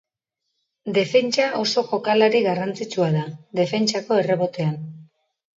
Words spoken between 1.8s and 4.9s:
jokalari garrantzitsua da, defentsako errebotean.